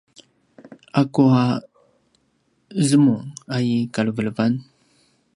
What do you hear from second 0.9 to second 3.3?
akua zemung